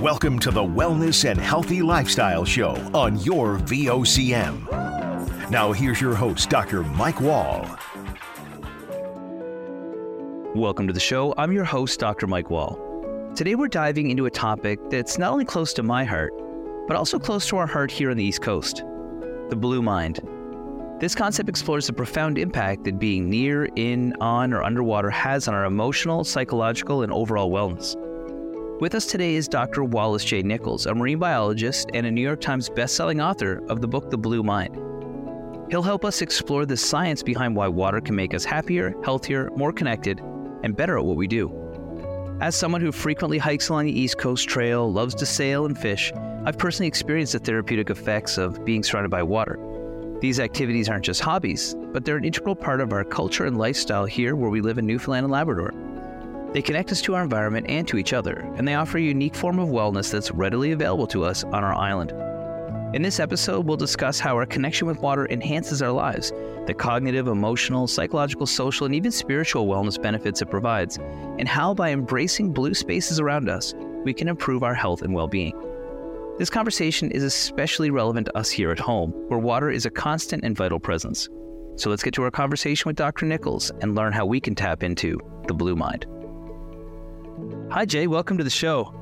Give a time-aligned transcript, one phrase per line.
[0.00, 5.50] Welcome to the Wellness and Healthy Lifestyle Show on your VOCM.
[5.50, 6.82] Now, here's your host, Dr.
[6.82, 7.68] Mike Wall.
[10.54, 11.34] Welcome to the show.
[11.36, 12.26] I'm your host, Dr.
[12.26, 12.78] Mike Wall.
[13.36, 16.32] Today, we're diving into a topic that's not only close to my heart,
[16.88, 18.82] but also close to our heart here on the East Coast
[19.50, 20.20] the blue mind.
[20.98, 25.52] This concept explores the profound impact that being near, in, on, or underwater has on
[25.52, 27.96] our emotional, psychological, and overall wellness.
[28.80, 29.84] With us today is Dr.
[29.84, 30.40] Wallace J.
[30.40, 34.16] Nichols, a marine biologist and a New York Times bestselling author of the book The
[34.16, 34.74] Blue Mind.
[35.70, 39.70] He'll help us explore the science behind why water can make us happier, healthier, more
[39.70, 40.20] connected,
[40.64, 41.54] and better at what we do.
[42.40, 46.10] As someone who frequently hikes along the East Coast Trail, loves to sail and fish,
[46.46, 49.58] I've personally experienced the therapeutic effects of being surrounded by water.
[50.22, 54.06] These activities aren't just hobbies, but they're an integral part of our culture and lifestyle
[54.06, 55.74] here where we live in Newfoundland and Labrador.
[56.52, 59.36] They connect us to our environment and to each other, and they offer a unique
[59.36, 62.12] form of wellness that's readily available to us on our island.
[62.92, 66.32] In this episode, we'll discuss how our connection with water enhances our lives,
[66.66, 70.98] the cognitive, emotional, psychological, social, and even spiritual wellness benefits it provides,
[71.38, 73.72] and how by embracing blue spaces around us,
[74.04, 75.54] we can improve our health and well being.
[76.36, 80.42] This conversation is especially relevant to us here at home, where water is a constant
[80.42, 81.28] and vital presence.
[81.76, 83.24] So let's get to our conversation with Dr.
[83.24, 86.06] Nichols and learn how we can tap into the blue mind.
[87.72, 88.08] Hi, Jay.
[88.08, 88.92] Welcome to the show.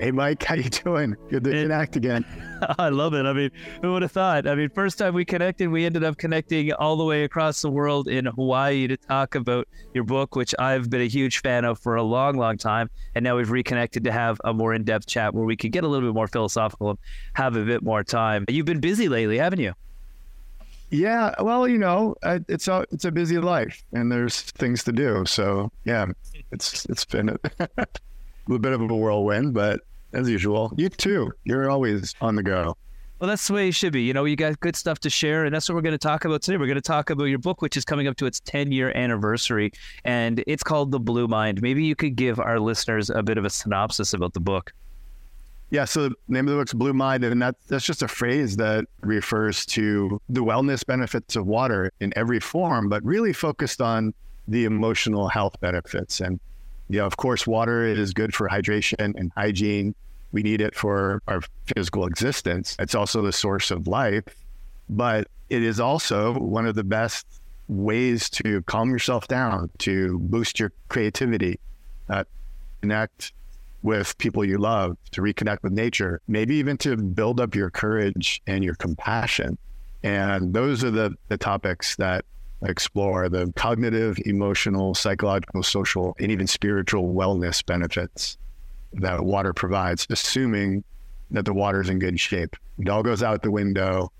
[0.00, 0.42] Hey, Mike.
[0.42, 1.14] How you doing?
[1.30, 2.24] Good to connect again.
[2.78, 3.24] I love it.
[3.24, 3.50] I mean,
[3.82, 4.48] who would have thought?
[4.48, 7.70] I mean, first time we connected, we ended up connecting all the way across the
[7.70, 11.78] world in Hawaii to talk about your book, which I've been a huge fan of
[11.78, 12.90] for a long, long time.
[13.14, 15.88] And now we've reconnected to have a more in-depth chat where we could get a
[15.88, 16.98] little bit more philosophical and
[17.34, 18.44] have a bit more time.
[18.48, 19.74] You've been busy lately, haven't you?
[20.92, 25.24] Yeah, well, you know, it's a it's a busy life, and there's things to do.
[25.24, 26.04] So yeah,
[26.52, 27.36] it's it's been a,
[27.78, 29.80] a bit of a whirlwind, but
[30.12, 31.32] as usual, you too.
[31.44, 32.76] You're always on the go.
[33.18, 34.02] Well, that's the way you should be.
[34.02, 36.24] You know, you got good stuff to share, and that's what we're going to talk
[36.24, 36.56] about today.
[36.56, 38.90] We're going to talk about your book, which is coming up to its 10 year
[38.96, 39.70] anniversary,
[40.04, 41.62] and it's called The Blue Mind.
[41.62, 44.72] Maybe you could give our listeners a bit of a synopsis about the book.
[45.70, 48.56] Yeah, so the name of the book's Blue Mind, and that, that's just a phrase
[48.56, 54.12] that refers to the wellness benefits of water in every form, but really focused on
[54.48, 56.20] the emotional health benefits.
[56.20, 56.40] And,
[56.88, 59.94] you know, of course, water is good for hydration and hygiene.
[60.32, 62.76] We need it for our physical existence.
[62.78, 64.24] It's also the source of life,
[64.88, 67.26] but it is also one of the best
[67.68, 71.60] ways to calm yourself down, to boost your creativity,
[72.08, 72.24] uh,
[72.80, 73.32] connect
[73.82, 78.40] with people you love, to reconnect with nature, maybe even to build up your courage
[78.46, 79.58] and your compassion.
[80.02, 82.24] And those are the, the topics that
[82.64, 88.38] explore the cognitive, emotional, psychological, social, and even spiritual wellness benefits
[88.94, 90.84] that water provides, assuming
[91.30, 92.56] that the water is in good shape.
[92.78, 94.12] It all goes out the window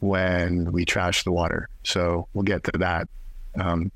[0.00, 1.68] when we trash the water.
[1.84, 3.08] So we'll get to that.
[3.58, 3.92] Um,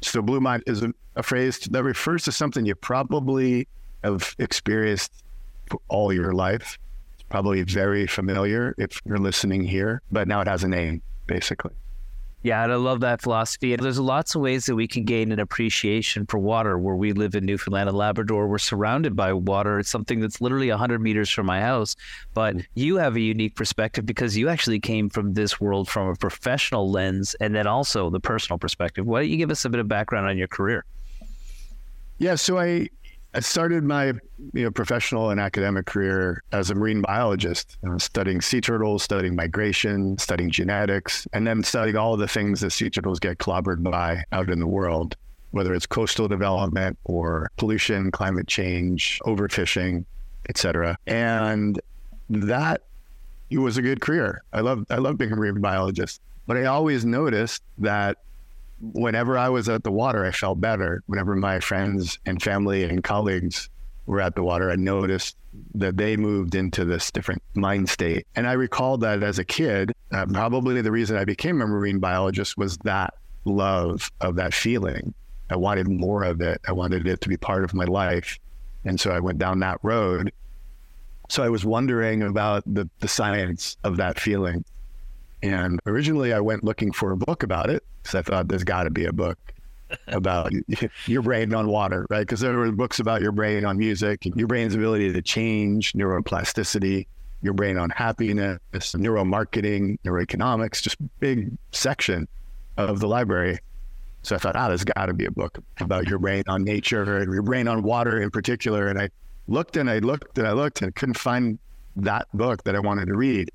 [0.00, 3.66] so, blue mind is a, a phrase that refers to something you probably
[4.04, 5.24] have experienced
[5.88, 6.78] all your life.
[7.14, 11.72] It's probably very familiar if you're listening here, but now it has a name, basically.
[12.42, 13.74] Yeah, and I love that philosophy.
[13.74, 16.78] There's lots of ways that we can gain an appreciation for water.
[16.78, 19.80] Where we live in Newfoundland and Labrador, we're surrounded by water.
[19.80, 21.96] It's something that's literally 100 meters from my house.
[22.34, 26.14] But you have a unique perspective because you actually came from this world from a
[26.14, 29.04] professional lens and then also the personal perspective.
[29.04, 30.84] Why don't you give us a bit of background on your career?
[32.18, 32.88] Yeah, so I
[33.38, 34.06] I started my
[34.52, 39.36] you know professional and academic career as a marine biologist, uh, studying sea turtles, studying
[39.36, 44.24] migration, studying genetics, and then studying all the things that sea turtles get clobbered by
[44.32, 45.14] out in the world,
[45.52, 50.04] whether it's coastal development or pollution, climate change, overfishing,
[50.48, 50.98] etc.
[51.06, 51.80] And
[52.28, 52.82] that
[53.50, 54.42] it was a good career.
[54.52, 58.18] I love I love being a marine biologist, but I always noticed that
[58.80, 61.02] whenever I was at the water, I felt better.
[61.06, 63.68] Whenever my friends and family and colleagues
[64.06, 65.36] were at the water, I noticed
[65.74, 68.26] that they moved into this different mind state.
[68.36, 71.98] And I recalled that as a kid, uh, probably the reason I became a marine
[71.98, 73.14] biologist was that
[73.44, 75.14] love of that feeling.
[75.50, 76.60] I wanted more of it.
[76.66, 78.38] I wanted it to be part of my life.
[78.84, 80.32] And so I went down that road.
[81.28, 84.64] So I was wondering about the, the science of that feeling.
[85.42, 88.84] And originally, I went looking for a book about it because I thought there's got
[88.84, 89.38] to be a book
[90.08, 90.52] about
[91.06, 92.20] your brain on water, right?
[92.20, 97.06] Because there were books about your brain on music, your brain's ability to change, neuroplasticity,
[97.42, 102.26] your brain on happiness, neuromarketing, neuroeconomics, just big section
[102.76, 103.58] of the library.
[104.22, 107.18] So I thought, ah, there's got to be a book about your brain on nature
[107.18, 108.88] and your brain on water in particular.
[108.88, 109.08] And I
[109.46, 111.58] looked and I looked and I looked and couldn't find
[111.96, 113.50] that book that I wanted to read.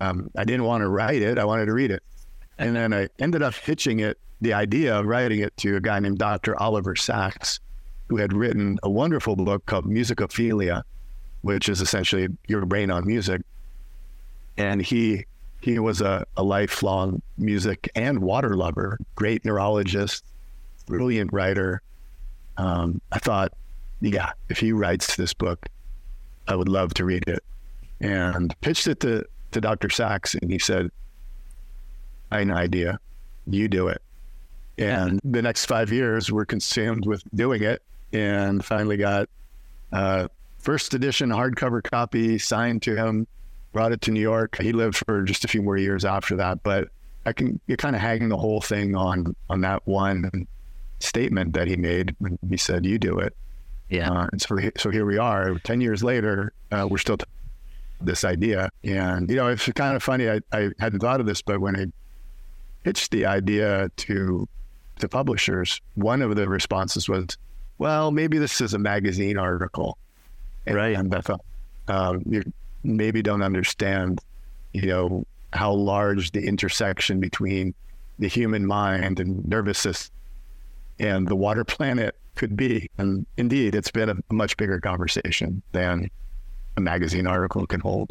[0.00, 1.38] Um, I didn't want to write it.
[1.38, 2.02] I wanted to read it.
[2.58, 5.98] And then I ended up pitching it, the idea of writing it to a guy
[5.98, 6.60] named Dr.
[6.60, 7.60] Oliver Sacks,
[8.08, 10.82] who had written a wonderful book called Musicophilia,
[11.42, 13.42] which is essentially your brain on music.
[14.56, 15.24] And he
[15.60, 20.24] he was a, a lifelong music and water lover, great neurologist,
[20.86, 21.82] brilliant writer.
[22.56, 23.52] Um, I thought,
[24.00, 25.66] yeah, if he writes this book,
[26.48, 27.44] I would love to read it.
[28.00, 29.90] And pitched it to, to Dr.
[29.90, 30.90] Sacks and he said,
[32.30, 32.98] I have an idea.
[33.46, 34.02] You do it.
[34.78, 37.82] And the next five years were consumed with doing it
[38.12, 39.28] and finally got
[39.92, 43.26] uh, first edition hardcover copy signed to him
[43.72, 44.56] brought it to New York.
[44.60, 46.88] He lived for just a few more years after that, but
[47.26, 50.46] I can you're kind of hanging the whole thing on on that one
[51.00, 53.36] statement that he made when he said, "You do it."
[53.88, 54.10] Yeah.
[54.10, 57.18] Uh, and so so here we are, ten years later, uh, we're still
[58.00, 60.28] this idea, and you know it's kind of funny.
[60.28, 61.86] I, I hadn't thought of this, but when I
[62.84, 64.48] pitched the idea to
[64.98, 67.36] to publishers, one of the responses was,
[67.78, 69.98] "Well, maybe this is a magazine article."
[70.66, 70.96] And, right.
[70.96, 71.44] And I thought,
[71.88, 72.44] um, you're
[72.82, 74.20] maybe don't understand,
[74.72, 77.74] you know, how large the intersection between
[78.18, 80.14] the human mind and nervous system
[80.98, 82.88] and the water planet could be.
[82.98, 86.10] And indeed, it's been a much bigger conversation than
[86.82, 88.10] magazine article can hold.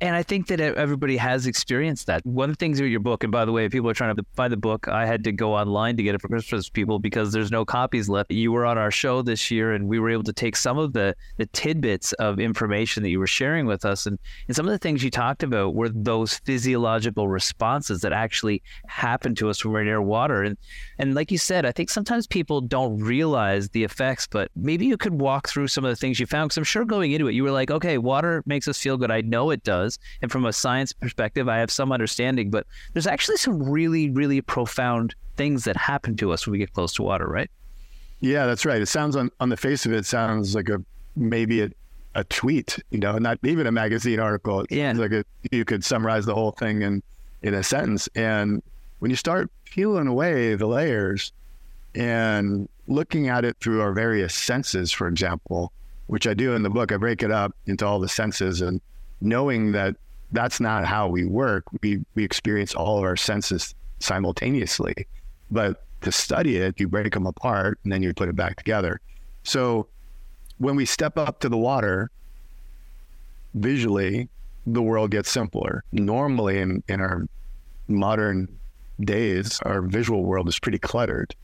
[0.00, 2.24] And I think that everybody has experienced that.
[2.26, 4.14] One of the things with your book, and by the way, if people are trying
[4.14, 6.98] to find the book, I had to go online to get it for Christmas, people,
[6.98, 8.30] because there's no copies left.
[8.30, 10.92] You were on our show this year, and we were able to take some of
[10.92, 14.18] the the tidbits of information that you were sharing with us, and
[14.48, 19.34] and some of the things you talked about were those physiological responses that actually happen
[19.36, 20.42] to us when we're near water.
[20.42, 20.58] And
[20.98, 24.98] and like you said, I think sometimes people don't realize the effects, but maybe you
[24.98, 26.48] could walk through some of the things you found.
[26.48, 29.10] Because I'm sure going into it, you were like, okay, water makes us feel good.
[29.10, 29.69] I know it.
[30.22, 34.40] And from a science perspective, I have some understanding, but there's actually some really, really
[34.40, 37.50] profound things that happen to us when we get close to water, right?
[38.20, 38.82] Yeah, that's right.
[38.82, 40.82] It sounds on, on the face of it, it sounds like a
[41.16, 41.70] maybe a,
[42.14, 44.60] a tweet, you know, not even a magazine article.
[44.60, 44.92] It's yeah.
[44.92, 47.02] like a, you could summarize the whole thing in,
[47.42, 48.08] in a sentence.
[48.14, 48.62] And
[48.98, 51.32] when you start peeling away the layers
[51.94, 55.72] and looking at it through our various senses, for example,
[56.08, 58.80] which I do in the book, I break it up into all the senses and
[59.20, 59.96] knowing that
[60.32, 61.64] that's not how we work.
[61.82, 65.06] We we experience all of our senses simultaneously,
[65.50, 69.00] but to study it, you break them apart and then you put it back together.
[69.42, 69.86] So
[70.58, 72.10] when we step up to the water,
[73.54, 74.28] visually,
[74.66, 75.84] the world gets simpler.
[75.92, 77.26] Normally, in in our
[77.88, 78.48] modern
[79.00, 81.34] days, our visual world is pretty cluttered.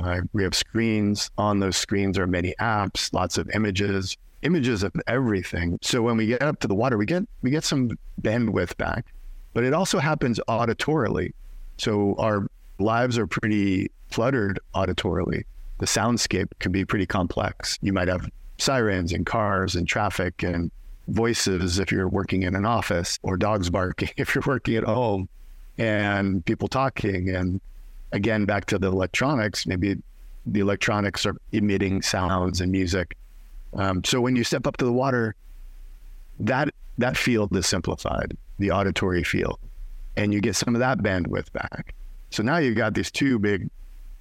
[0.00, 1.30] Uh, we have screens.
[1.38, 5.78] On those screens are many apps, lots of images, images of everything.
[5.82, 7.90] So when we get up to the water, we get we get some
[8.20, 9.06] bandwidth back,
[9.54, 11.32] but it also happens auditorily.
[11.78, 12.46] So our
[12.78, 15.44] lives are pretty cluttered auditorily.
[15.78, 17.78] The soundscape can be pretty complex.
[17.82, 18.28] You might have
[18.58, 20.70] sirens and cars and traffic and
[21.08, 25.28] voices if you're working in an office, or dogs barking if you're working at home,
[25.78, 27.30] and people talking.
[27.30, 27.60] And
[28.12, 29.96] again, back to the electronics, maybe
[30.46, 33.16] the electronics are emitting sounds and music
[33.76, 35.34] um, so when you step up to the water,
[36.40, 39.58] that that field is simplified, the auditory field,
[40.16, 41.94] and you get some of that bandwidth back.
[42.30, 43.68] So now you've got these two big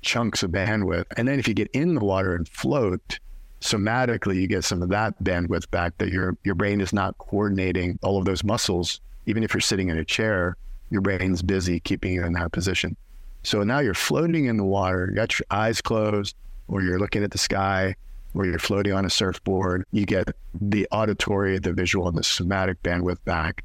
[0.02, 3.20] chunks of bandwidth, and then if you get in the water and float,
[3.62, 5.98] somatically you get some of that bandwidth back.
[5.98, 9.00] That your your brain is not coordinating all of those muscles.
[9.26, 10.56] Even if you're sitting in a chair,
[10.92, 12.96] your brain's busy keeping you in that position.
[13.42, 16.36] So now you're floating in the water, you got your eyes closed,
[16.68, 17.96] or you're looking at the sky,
[18.36, 20.28] where you're floating on a surfboard, you get
[20.60, 23.64] the auditory, the visual, and the somatic bandwidth back.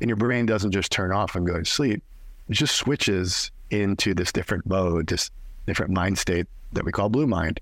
[0.00, 2.02] And your brain doesn't just turn off and go to sleep,
[2.48, 5.30] it just switches into this different mode, this
[5.66, 7.60] different mind state that we call blue mind.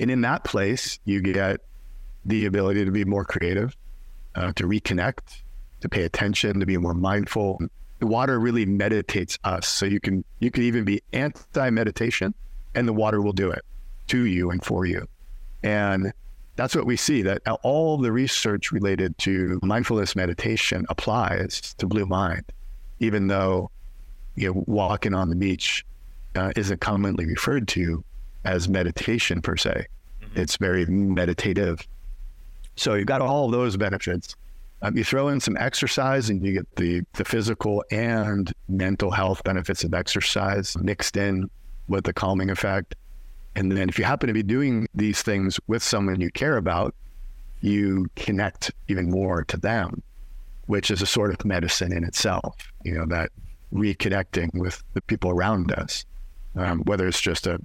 [0.00, 1.60] And in that place, you get
[2.24, 3.76] the ability to be more creative,
[4.34, 5.42] uh, to reconnect,
[5.80, 7.60] to pay attention, to be more mindful.
[8.00, 9.68] The water really meditates us.
[9.68, 12.34] So you can you can even be anti-meditation
[12.74, 13.62] and the water will do it
[14.08, 15.06] to you and for you.
[15.62, 16.12] And
[16.56, 22.06] that's what we see that all the research related to mindfulness meditation applies to blue
[22.06, 22.44] mind,
[22.98, 23.70] even though
[24.34, 25.84] you know, walking on the beach
[26.34, 28.04] uh, isn't commonly referred to
[28.44, 29.86] as meditation per se.
[30.22, 30.40] Mm-hmm.
[30.40, 31.86] It's very meditative.
[32.76, 34.36] So you've got all those benefits.
[34.82, 39.42] Um, you throw in some exercise and you get the, the physical and mental health
[39.42, 41.50] benefits of exercise mixed in
[41.88, 42.94] with the calming effect.
[43.54, 46.94] And then if you happen to be doing these things with someone you care about,
[47.60, 50.02] you connect even more to them,
[50.66, 52.54] which is a sort of medicine in itself.
[52.84, 53.30] You know that
[53.72, 56.04] reconnecting with the people around us,
[56.56, 57.58] um, whether it's just a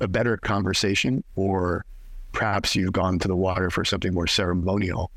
[0.00, 1.84] a better conversation or
[2.32, 5.10] perhaps you've gone to the water for something more ceremonial,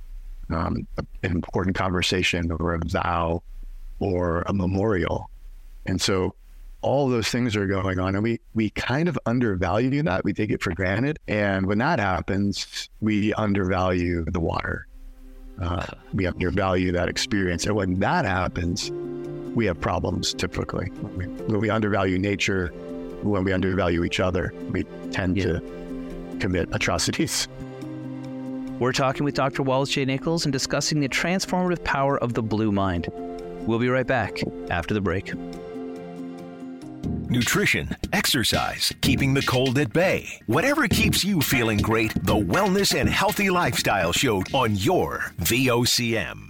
[0.49, 3.41] um, an important conversation or a vow
[3.99, 5.29] or a memorial.
[5.85, 6.35] And so
[6.83, 10.23] all those things are going on and we we kind of undervalue that.
[10.23, 11.17] We take it for granted.
[11.27, 14.87] And when that happens we undervalue the water.
[15.61, 17.65] Uh, we undervalue that experience.
[17.65, 18.91] And when that happens
[19.55, 20.87] we have problems typically.
[20.87, 22.67] When we undervalue nature
[23.23, 25.45] when we undervalue each other we tend yeah.
[25.45, 27.47] to commit atrocities.
[28.79, 30.03] We're talking with dr wallace j.
[30.03, 33.07] Nichols and discussing the transformative power of the blue mind.
[33.65, 35.31] We'll be right back after the break
[37.33, 40.25] nutrition, exercise, keeping the cold at bay.
[40.47, 46.49] Whatever keeps you feeling great, the Wellness and Healthy Lifestyle Show on your VOCM.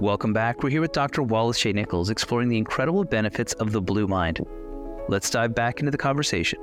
[0.00, 0.62] Welcome back.
[0.62, 1.22] We're here with Dr.
[1.22, 1.72] Wallace J.
[1.72, 4.40] Nichols exploring the incredible benefits of the blue mind.
[5.08, 6.58] Let's dive back into the conversation.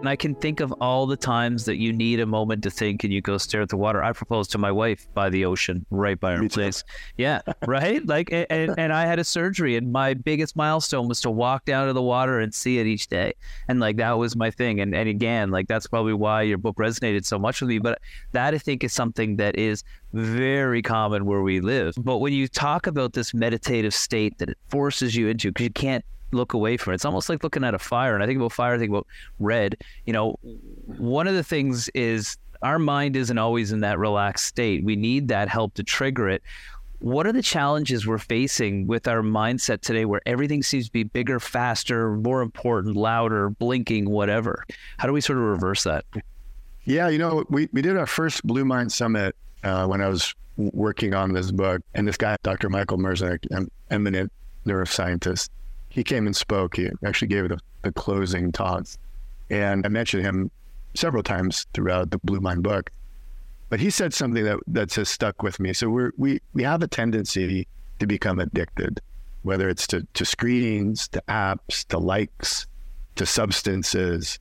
[0.00, 3.04] And I can think of all the times that you need a moment to think
[3.04, 4.02] and you go stare at the water.
[4.02, 6.82] I proposed to my wife by the ocean, right by our place.
[7.18, 8.04] Yeah, right?
[8.06, 11.86] Like, and, and I had a surgery, and my biggest milestone was to walk down
[11.86, 13.34] to the water and see it each day.
[13.68, 14.80] And like, that was my thing.
[14.80, 17.78] And, and again, like, that's probably why your book resonated so much with me.
[17.78, 18.00] But
[18.32, 21.94] that I think is something that is very common where we live.
[21.98, 25.72] But when you talk about this meditative state that it forces you into, because you
[25.72, 26.96] can't look away from it.
[26.96, 28.14] It's almost like looking at a fire.
[28.14, 29.06] And I think about fire, I think about
[29.38, 29.76] red.
[30.06, 34.84] You know, one of the things is our mind isn't always in that relaxed state.
[34.84, 36.42] We need that help to trigger it.
[36.98, 41.02] What are the challenges we're facing with our mindset today where everything seems to be
[41.02, 44.66] bigger, faster, more important, louder, blinking, whatever?
[44.98, 46.04] How do we sort of reverse that?
[46.84, 49.34] Yeah, you know, we, we did our first Blue Mind Summit
[49.64, 51.82] uh, when I was working on this book.
[51.94, 52.68] And this guy, Dr.
[52.68, 54.30] Michael Merzenich, an eminent
[54.66, 55.48] neuroscientist,
[55.90, 56.76] he came and spoke.
[56.76, 58.86] He actually gave the, the closing talk.
[59.50, 60.50] And I mentioned him
[60.94, 62.90] several times throughout the Blue Mind book.
[63.68, 65.72] But he said something that that's just stuck with me.
[65.72, 67.68] So we're, we we have a tendency
[67.98, 69.00] to become addicted,
[69.42, 72.66] whether it's to, to screens, to apps, to likes,
[73.16, 74.38] to substances,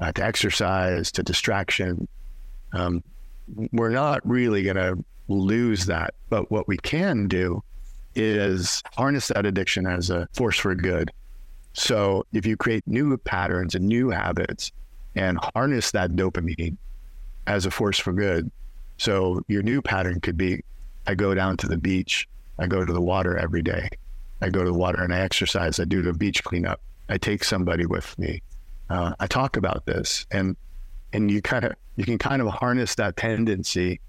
[0.00, 2.08] uh, to exercise, to distraction.
[2.72, 3.02] Um,
[3.72, 6.14] we're not really going to lose that.
[6.28, 7.62] But what we can do
[8.14, 11.10] is harness that addiction as a force for good.
[11.72, 14.72] So if you create new patterns and new habits
[15.14, 16.76] and harness that dopamine
[17.46, 18.50] as a force for good.
[18.98, 20.62] So your new pattern could be
[21.06, 23.88] I go down to the beach, I go to the water every day.
[24.42, 26.80] I go to the water and I exercise, I do the beach cleanup.
[27.08, 28.42] I take somebody with me.
[28.88, 30.56] Uh, I talk about this and
[31.12, 34.00] and you kind of you can kind of harness that tendency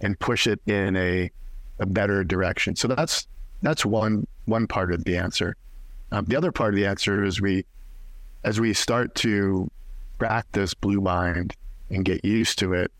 [0.00, 1.30] and push it in a
[1.78, 2.76] a better direction.
[2.76, 3.26] So that's
[3.62, 5.56] that's one one part of the answer.
[6.12, 7.64] Um, the other part of the answer is we,
[8.42, 9.70] as we start to
[10.18, 11.54] practice blue mind
[11.88, 12.90] and get used to it,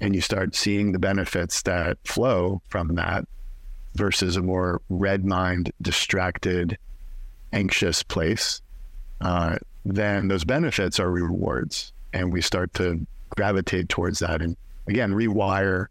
[0.00, 3.26] and you start seeing the benefits that flow from that
[3.94, 6.78] versus a more red mind, distracted,
[7.52, 8.62] anxious place,
[9.20, 11.92] uh, then those benefits are rewards.
[12.12, 14.56] And we start to gravitate towards that and
[14.88, 15.86] again, rewire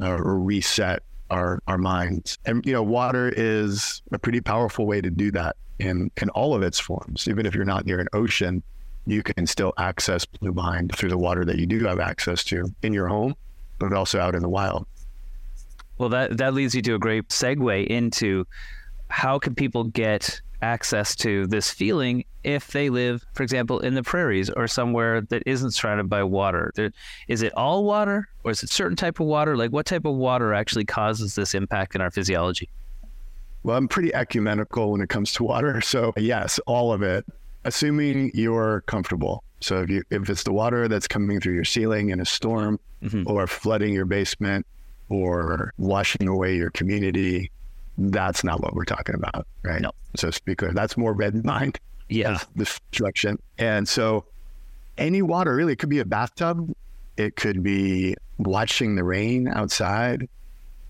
[0.00, 1.02] uh, or reset
[1.34, 2.38] our our minds.
[2.46, 6.54] And you know, water is a pretty powerful way to do that in in all
[6.54, 7.28] of its forms.
[7.28, 8.62] Even if you're not near an ocean,
[9.06, 12.72] you can still access blue mind through the water that you do have access to
[12.82, 13.34] in your home,
[13.78, 14.86] but also out in the wild.
[15.98, 18.46] Well, that that leads you to a great segue into
[19.08, 24.02] how can people get access to this feeling if they live, for example, in the
[24.02, 26.72] prairies or somewhere that isn't surrounded by water.
[26.74, 26.90] There,
[27.28, 29.56] is it all water or is it certain type of water?
[29.56, 32.68] Like what type of water actually causes this impact in our physiology?
[33.62, 35.80] Well, I'm pretty ecumenical when it comes to water.
[35.84, 37.24] So yes, all of it,
[37.64, 39.44] assuming you're comfortable.
[39.60, 42.80] So if you if it's the water that's coming through your ceiling in a storm
[43.02, 43.30] mm-hmm.
[43.30, 44.66] or flooding your basement
[45.08, 47.50] or washing away your community,
[47.96, 49.80] that's not what we're talking about, right?
[49.80, 49.92] No.
[50.16, 51.78] So speak that's more red mind.
[52.08, 52.38] Yeah.
[52.56, 53.38] Destruction.
[53.58, 54.26] And so
[54.98, 56.72] any water really it could be a bathtub.
[57.16, 60.28] It could be watching the rain outside,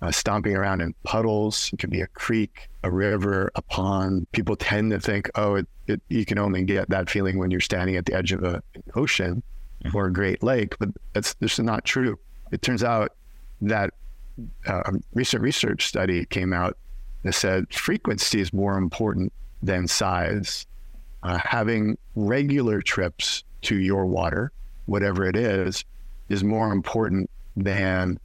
[0.01, 1.71] uh, stomping around in puddles.
[1.73, 4.27] It could be a creek, a river, a pond.
[4.33, 7.61] People tend to think, oh, it, it, you can only get that feeling when you're
[7.61, 9.43] standing at the edge of a, an ocean
[9.85, 9.97] mm-hmm.
[9.97, 12.19] or a Great Lake, but that's this is not true.
[12.53, 13.13] It turns out
[13.63, 13.91] that
[14.67, 16.77] uh, a recent research study came out
[17.25, 20.67] that said frequency is more important than size.
[21.23, 24.53] Uh, having regular trips to your water,
[24.87, 25.85] whatever it is,
[26.29, 28.19] is more important than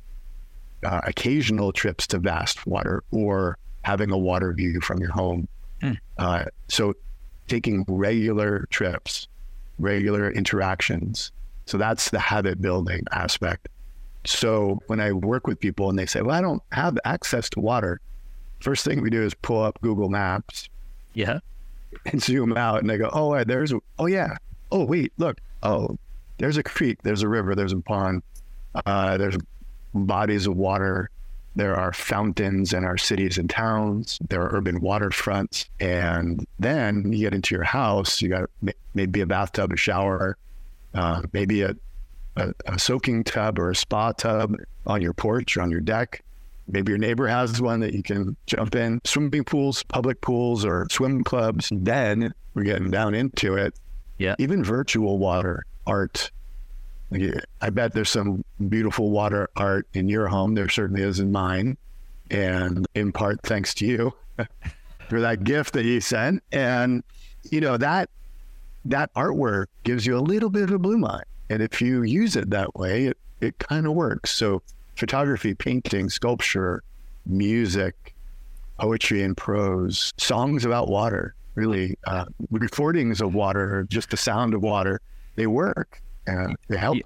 [0.84, 5.48] uh, occasional trips to vast water or having a water view from your home.
[5.82, 5.98] Mm.
[6.18, 6.94] Uh, so
[7.48, 9.28] taking regular trips,
[9.78, 11.32] regular interactions.
[11.66, 13.70] So that's the habit building aspect.
[14.26, 17.62] So when I work with people and they say, well, I don't have access to
[17.62, 18.02] water,
[18.60, 20.70] first thing we do is pull up Google Maps.
[21.14, 21.40] Yeah.
[22.06, 24.38] And zoom out and they go, oh, there's, a, oh, yeah.
[24.72, 25.38] Oh, wait, look.
[25.64, 25.98] Oh,
[26.38, 28.24] there's a creek, there's a river, there's a pond,
[28.86, 29.36] uh, there's
[29.94, 31.10] bodies of water.
[31.56, 34.20] There are fountains in our cities and towns.
[34.30, 35.66] There are urban waterfronts.
[35.80, 38.50] And then you get into your house, you got
[38.94, 40.38] maybe a bathtub, a shower,
[40.94, 41.76] uh, maybe a,
[42.38, 46.24] a, a soaking tub or a spa tub on your porch or on your deck.
[46.72, 49.02] Maybe your neighbor has one that you can jump in.
[49.04, 51.70] Swimming pools, public pools, or swim clubs.
[51.72, 53.74] Then we're getting down into it.
[54.18, 54.36] Yeah.
[54.38, 56.32] Even virtual water art.
[57.12, 60.54] I bet there's some beautiful water art in your home.
[60.54, 61.76] There certainly is in mine.
[62.30, 64.14] And in part, thanks to you
[65.10, 66.44] for that gift that you sent.
[66.52, 67.04] And,
[67.50, 68.12] you know, that
[68.86, 71.26] that artwork gives you a little bit of a blue mind.
[71.50, 74.30] And if you use it that way, it, it kind of works.
[74.32, 74.62] So
[75.00, 76.84] photography, painting, sculpture,
[77.26, 78.14] music,
[78.80, 84.62] poetry and prose, songs about water, really, uh, recordings of water, just the sound of
[84.62, 85.02] water,
[85.36, 86.98] they work and they help.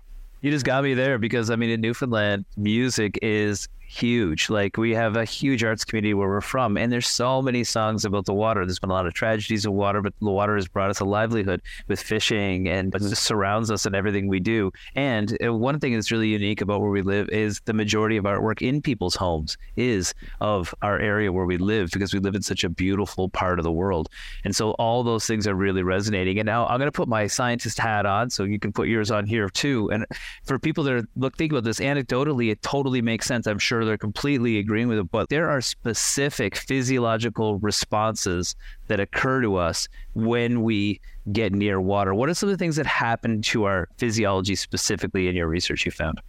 [0.41, 4.50] You just got me there because I mean, in Newfoundland, music is huge.
[4.50, 8.05] Like we have a huge arts community where we're from, and there's so many songs
[8.05, 8.65] about the water.
[8.65, 11.05] There's been a lot of tragedies of water, but the water has brought us a
[11.05, 14.71] livelihood with fishing and it just surrounds us in everything we do.
[14.95, 18.25] And uh, one thing that's really unique about where we live is the majority of
[18.25, 22.41] artwork in people's homes is of our area where we live because we live in
[22.41, 24.09] such a beautiful part of the world.
[24.43, 26.39] And so all those things are really resonating.
[26.39, 29.12] And now I'm going to put my scientist hat on, so you can put yours
[29.12, 29.89] on here too.
[29.91, 30.05] And
[30.43, 33.47] for people that are look think about this anecdotally, it totally makes sense.
[33.47, 38.55] I'm sure they're completely agreeing with it, but there are specific physiological responses
[38.87, 41.00] that occur to us when we
[41.31, 42.13] get near water.
[42.13, 45.85] What are some of the things that happen to our physiology specifically in your research
[45.85, 46.19] you found?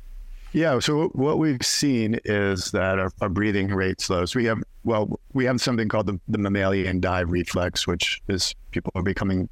[0.54, 4.36] Yeah, so what we've seen is that our, our breathing rate slows.
[4.36, 8.92] We have well, we have something called the, the mammalian dive reflex, which is people
[8.94, 9.48] are becoming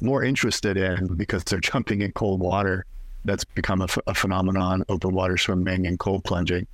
[0.00, 2.84] more interested in because they're jumping in cold water.
[3.24, 6.68] That's become a, a phenomenon: open water swimming and cold plunging.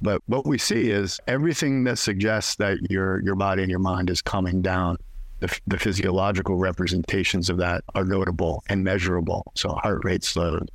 [0.00, 4.10] But what we see is everything that suggests that your your body and your mind
[4.10, 4.98] is calming down.
[5.40, 9.52] The, the physiological representations of that are notable and measurable.
[9.54, 10.66] So heart rate slows,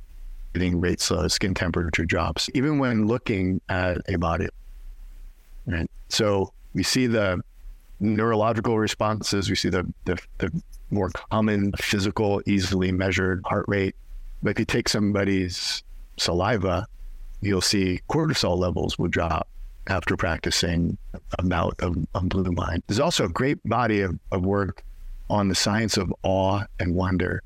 [0.54, 4.48] breathing rate slows, skin temperature drops, even when looking at a body.
[5.66, 5.90] Right.
[6.08, 7.42] So we see the
[8.00, 9.50] neurological responses.
[9.50, 13.96] We see the, the, the more common physical, easily measured heart rate.
[14.42, 15.82] But if you take somebody's
[16.16, 16.86] saliva
[17.46, 19.48] you'll see cortisol levels will drop
[19.86, 20.96] after practicing
[21.38, 22.82] a bout of, of blue mind.
[22.86, 24.82] There's also a great body of, of work
[25.28, 27.42] on the science of awe and wonder.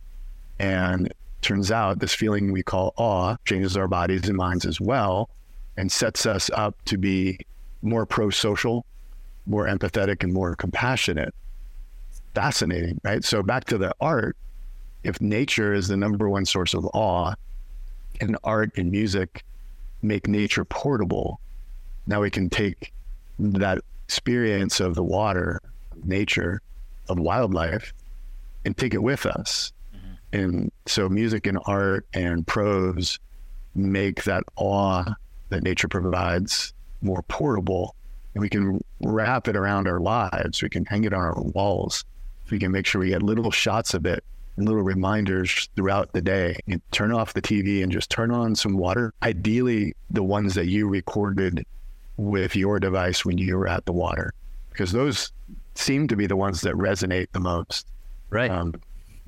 [0.58, 5.30] And turns out this feeling we call awe changes our bodies and minds as well
[5.76, 7.38] and sets us up to be
[7.82, 8.84] more pro social,
[9.46, 11.32] more empathetic, and more compassionate.
[12.34, 13.24] Fascinating, right?
[13.24, 14.36] So, back to the art,
[15.04, 17.34] if nature is the number one source of awe,
[18.20, 19.44] and art and music
[20.02, 21.40] make nature portable.
[22.06, 22.92] Now we can take
[23.38, 25.60] that experience of the water,
[26.04, 26.62] nature,
[27.08, 27.92] of wildlife,
[28.64, 29.72] and take it with us.
[29.94, 30.38] Mm-hmm.
[30.38, 33.18] And so music and art and prose
[33.74, 35.04] make that awe
[35.50, 37.94] that nature provides more portable.
[38.34, 40.62] And we can wrap it around our lives.
[40.62, 42.04] We can hang it on our walls.
[42.50, 44.24] We can make sure we get little shots of it
[44.64, 46.56] little reminders throughout the day.
[46.66, 49.12] You turn off the TV and just turn on some water.
[49.22, 51.64] Ideally, the ones that you recorded
[52.16, 54.34] with your device when you were at the water,
[54.70, 55.32] because those
[55.74, 57.86] seem to be the ones that resonate the most.
[58.30, 58.50] Right.
[58.50, 58.74] Um,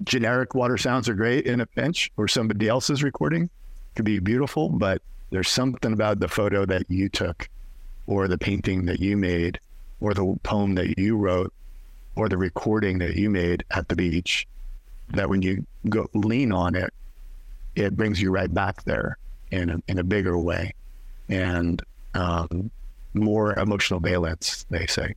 [0.05, 3.49] generic water sounds are great in a pinch or somebody else's recording.
[3.95, 7.49] Could be beautiful, but there's something about the photo that you took
[8.07, 9.61] or the painting that you made
[10.01, 11.53] or the poem that you wrote
[12.17, 14.47] or the recording that you made at the beach
[15.13, 16.93] that when you go lean on it,
[17.77, 19.17] it brings you right back there
[19.51, 20.75] in a, in a bigger way
[21.29, 21.83] and
[22.15, 22.71] um,
[23.15, 25.15] more emotional valence, they say.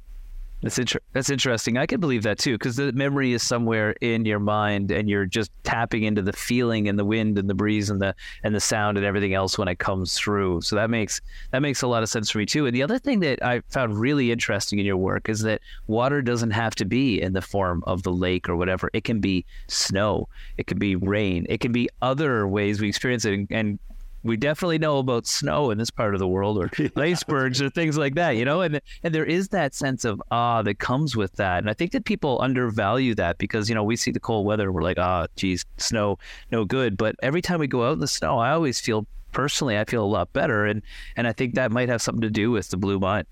[0.64, 1.78] That's inter- that's interesting.
[1.78, 5.26] I can believe that too, because the memory is somewhere in your mind, and you're
[5.26, 8.62] just tapping into the feeling and the wind and the breeze and the and the
[8.62, 10.62] sound and everything else when it comes through.
[10.62, 11.20] So that makes
[11.52, 12.66] that makes a lot of sense for me too.
[12.66, 16.22] And the other thing that I found really interesting in your work is that water
[16.22, 18.90] doesn't have to be in the form of the lake or whatever.
[18.94, 23.26] It can be snow, it can be rain, it can be other ways we experience
[23.26, 23.34] it.
[23.34, 23.80] And, and
[24.24, 27.98] we definitely know about snow in this part of the world or icebergs or things
[27.98, 31.34] like that, you know, and and there is that sense of awe that comes with
[31.34, 31.60] that.
[31.60, 34.72] And I think that people undervalue that because, you know, we see the cold weather,
[34.72, 36.18] we're like, ah, geez, snow,
[36.52, 36.98] no good.
[36.98, 40.04] But every time we go out in the snow, I always feel personally, I feel
[40.04, 40.66] a lot better.
[40.66, 40.82] And
[41.16, 43.28] and I think that might have something to do with the blue mind.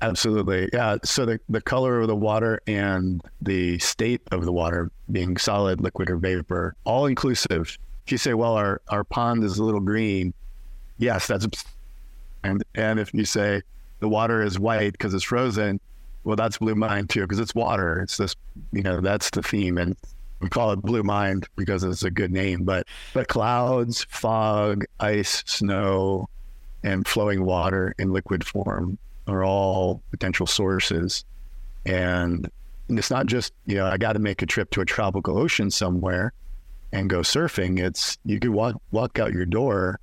[0.00, 0.68] Absolutely.
[0.72, 0.98] Yeah.
[1.02, 5.80] So the, the color of the water and the state of the water being solid,
[5.80, 7.76] liquid, or vapor, all inclusive.
[8.08, 10.32] If you say, well, our, our pond is a little green,
[10.96, 11.46] yes, that's
[12.42, 13.60] and and if you say
[14.00, 15.78] the water is white because it's frozen,
[16.24, 18.00] well, that's blue mind too, because it's water.
[18.00, 18.34] It's this,
[18.72, 19.76] you know, that's the theme.
[19.76, 19.94] And
[20.40, 22.64] we call it blue mind because it's a good name.
[22.64, 26.30] But but clouds, fog, ice, snow,
[26.82, 31.26] and flowing water in liquid form are all potential sources.
[31.84, 32.50] And
[32.88, 35.70] it's not just, you know, I got to make a trip to a tropical ocean
[35.70, 36.32] somewhere
[36.92, 37.78] and go surfing.
[37.78, 40.00] It's you could walk walk out your door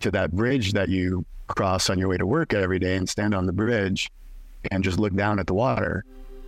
[0.00, 3.34] to that bridge that you cross on your way to work every day and stand
[3.34, 4.10] on the bridge
[4.70, 6.04] and just look down at the water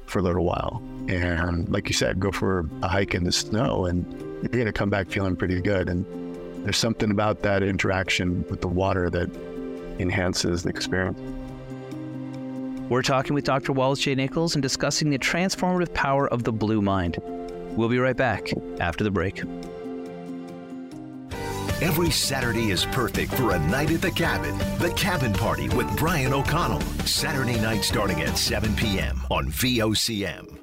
[0.07, 0.83] for a little while.
[1.09, 4.05] And like you said, go for a hike in the snow and
[4.53, 5.89] you're to come back feeling pretty good.
[5.89, 6.05] And
[6.65, 9.31] there's something about that interaction with the water that
[9.99, 11.19] enhances the experience.
[12.89, 13.73] We're talking with Dr.
[13.73, 14.15] Wallace J.
[14.15, 17.19] Nichols and discussing the transformative power of the blue mind.
[17.77, 18.49] We'll be right back
[18.81, 19.43] after the break.
[21.83, 24.57] Every Saturday is perfect for a night at the cabin.
[24.79, 26.81] The Cabin Party with Brian O'Connell.
[27.05, 29.21] Saturday night starting at 7 p.m.
[29.31, 30.59] on VOCM.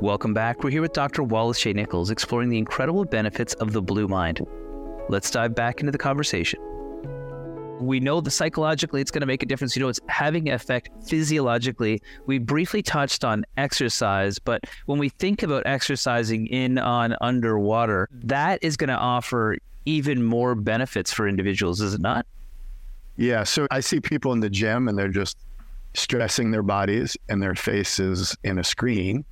[0.00, 0.64] Welcome back.
[0.64, 1.22] We're here with Dr.
[1.22, 1.74] Wallace J.
[1.74, 4.40] Nichols exploring the incredible benefits of the blue mind.
[5.10, 6.58] Let's dive back into the conversation.
[7.80, 9.76] We know that psychologically it's going to make a difference.
[9.76, 12.00] You know, it's having an effect physiologically.
[12.26, 18.58] We briefly touched on exercise, but when we think about exercising in, on, underwater, that
[18.62, 22.26] is going to offer even more benefits for individuals, is it not?
[23.16, 23.44] Yeah.
[23.44, 25.38] So I see people in the gym and they're just
[25.94, 29.24] stressing their bodies and their faces in a screen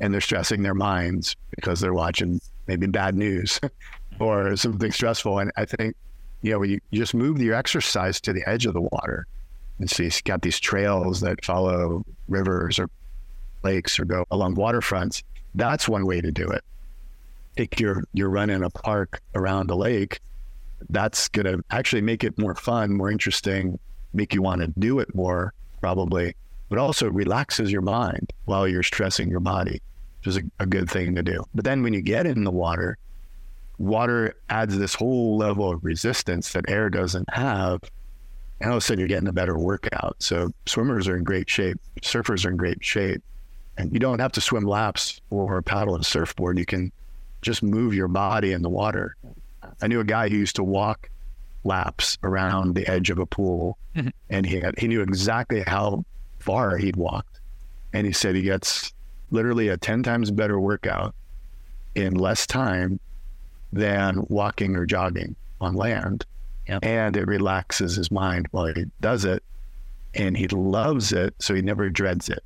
[0.00, 3.60] and they're stressing their minds because they're watching maybe bad news
[4.20, 5.38] or something stressful.
[5.38, 5.94] And I think
[6.42, 9.26] you know, you, you just move your exercise to the edge of the water.
[9.78, 12.88] And so you've got these trails that follow rivers or
[13.62, 15.22] lakes or go along waterfronts.
[15.54, 16.62] That's one way to do it.
[17.56, 20.20] Take your, your run in a park around a lake.
[20.88, 23.78] That's going to actually make it more fun, more interesting,
[24.14, 26.34] make you want to do it more, probably,
[26.68, 29.82] but also relaxes your mind while you're stressing your body,
[30.18, 31.44] which is a, a good thing to do.
[31.54, 32.96] But then when you get in the water,
[33.80, 37.80] water adds this whole level of resistance that air doesn't have.
[38.60, 40.16] And all of a sudden, you're getting a better workout.
[40.18, 43.22] So, swimmers are in great shape, surfers are in great shape.
[43.78, 46.58] And you don't have to swim laps or paddle a surfboard.
[46.58, 46.92] You can
[47.40, 49.16] just move your body in the water.
[49.80, 51.08] I knew a guy who used to walk
[51.64, 54.08] laps around the edge of a pool, mm-hmm.
[54.28, 56.04] and he had, he knew exactly how
[56.38, 57.40] far he'd walked.
[57.94, 58.92] And he said he gets
[59.30, 61.14] literally a 10 times better workout
[61.94, 63.00] in less time
[63.72, 66.26] than walking or jogging on land.
[66.68, 66.84] Yep.
[66.84, 69.42] And it relaxes his mind while he does it.
[70.14, 71.34] And he loves it.
[71.38, 72.42] So he never dreads it.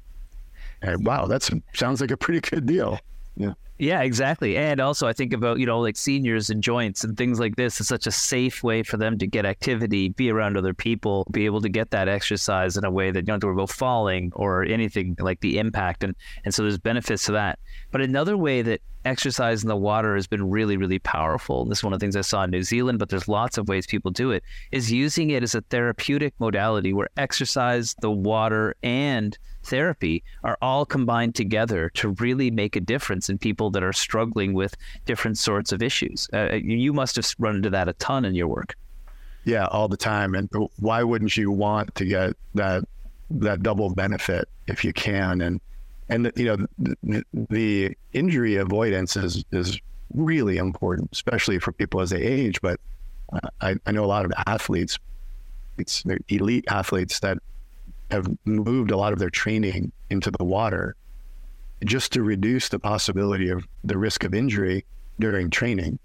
[0.83, 2.99] And wow, that sounds like a pretty good deal.
[3.37, 3.55] Yeah.
[3.77, 4.57] Yeah, exactly.
[4.57, 7.81] And also, I think about, you know, like seniors and joints and things like this.
[7.81, 11.45] It's such a safe way for them to get activity, be around other people, be
[11.45, 13.71] able to get that exercise in a way that you don't have to worry about
[13.71, 16.05] falling or anything like the impact.
[16.05, 17.59] And, and so there's benefits to that.
[17.91, 21.65] But another way that exercise in the water has been really, really powerful.
[21.65, 23.69] This is one of the things I saw in New Zealand, but there's lots of
[23.69, 28.77] ways people do it, is using it as a therapeutic modality where exercise, the water,
[28.85, 33.93] and therapy are all combined together to really make a difference in people that are
[33.93, 36.29] struggling with different sorts of issues.
[36.33, 38.77] Uh, uh you must have run into that a ton in your work.
[39.45, 40.35] Yeah, all the time.
[40.35, 40.49] And
[40.79, 42.85] why wouldn't you want to get that
[43.31, 45.41] that double benefit if you can?
[45.41, 45.61] And
[46.09, 46.67] and the, you know
[47.03, 49.79] the, the injury avoidance is is
[50.15, 52.61] really important, especially for people as they age.
[52.63, 52.81] But
[53.33, 54.99] uh, I, I know a lot of athletes,
[55.77, 57.39] it's elite athletes that
[58.11, 60.95] have moved a lot of their training into the water
[61.85, 64.85] just to reduce the possibility of the risk of injury
[65.19, 65.99] during training.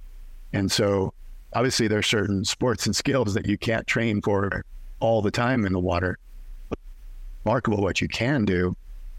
[0.53, 1.13] And so
[1.53, 4.63] obviously there are certain sports and skills that you can't train for
[4.99, 6.17] all the time in the water.
[7.45, 8.75] Remarkable what you can do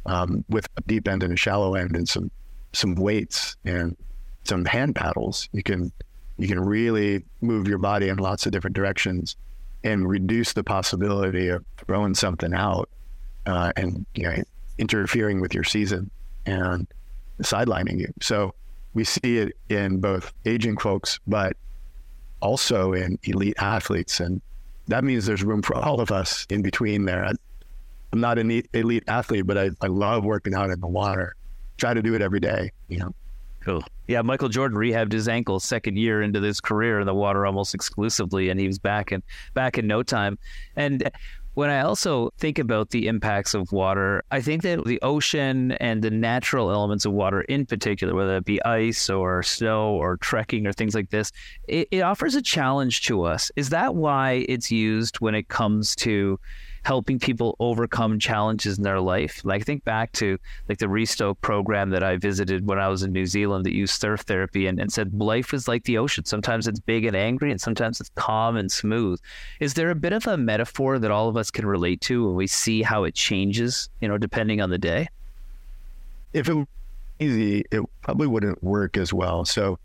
[0.06, 2.30] um, with a deep end and a shallow end and some
[2.72, 3.96] some weights and
[4.44, 5.48] some hand paddles.
[5.52, 5.92] You can
[6.38, 9.36] you can really move your body in lots of different directions
[9.84, 12.88] and reduce the possibility of throwing something out
[13.46, 14.34] uh, and you know
[14.78, 16.10] interfering with your season
[16.46, 16.86] and
[17.42, 18.12] sidelining you.
[18.20, 18.54] So
[18.94, 21.56] we see it in both aging folks, but
[22.40, 24.20] also in elite athletes.
[24.20, 24.40] And
[24.88, 27.24] that means there's room for all of us in between there.
[27.24, 27.32] I,
[28.12, 31.34] am not an elite athlete, but I, I love working out in the water.
[31.76, 33.14] Try to do it every day, you know.
[33.60, 33.84] Cool.
[34.08, 37.74] Yeah, Michael Jordan rehabbed his ankle second year into his career in the water almost
[37.74, 39.22] exclusively, and he was back in
[39.54, 40.38] back in no time.
[40.76, 41.10] And
[41.54, 46.02] when I also think about the impacts of water, I think that the ocean and
[46.02, 50.66] the natural elements of water in particular, whether it be ice or snow or trekking
[50.66, 51.32] or things like this,
[51.68, 53.50] it, it offers a challenge to us.
[53.56, 56.38] Is that why it's used when it comes to
[56.82, 59.44] helping people overcome challenges in their life.
[59.44, 60.38] Like think back to
[60.68, 64.00] like the Restoke program that I visited when I was in New Zealand that used
[64.00, 66.24] surf therapy and, and said life is like the ocean.
[66.24, 69.20] Sometimes it's big and angry and sometimes it's calm and smooth.
[69.60, 72.34] Is there a bit of a metaphor that all of us can relate to when
[72.34, 75.08] we see how it changes, you know, depending on the day?
[76.32, 76.66] If it was
[77.18, 79.44] easy, it probably wouldn't work as well.
[79.44, 79.78] So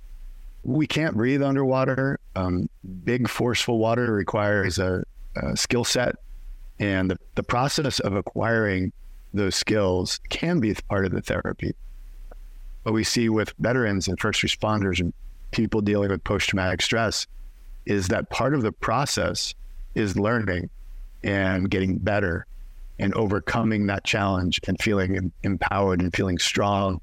[0.64, 2.20] we can't breathe underwater.
[2.36, 2.70] Um,
[3.04, 5.04] big, forceful water requires a,
[5.36, 6.16] a skill set
[6.80, 8.92] and the, the process of acquiring
[9.34, 11.74] those skills can be part of the therapy.
[12.84, 15.14] What we see with veterans and first responders and
[15.52, 17.28] people dealing with post traumatic stress
[17.86, 19.54] is that part of the process
[19.96, 20.70] is learning
[21.24, 22.46] and getting better
[23.00, 27.02] and overcoming that challenge and feeling empowered and feeling strong,